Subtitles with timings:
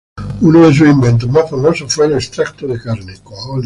[0.41, 3.13] Uno de sus inventos más famosos fue el extracto de carne.